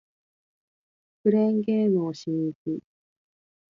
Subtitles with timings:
[1.21, 2.79] クレーンゲームをしに行く